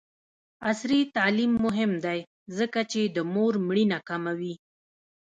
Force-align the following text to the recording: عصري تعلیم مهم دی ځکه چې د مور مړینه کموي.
عصري 0.69 1.01
تعلیم 1.15 1.51
مهم 1.65 1.91
دی 2.05 2.19
ځکه 2.57 2.79
چې 2.91 3.01
د 3.15 3.17
مور 3.33 3.53
مړینه 3.67 3.97
کموي. 4.09 4.53